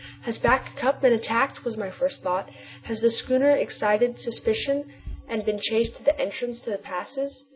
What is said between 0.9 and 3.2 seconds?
been attacked?" was my first thought. "Has the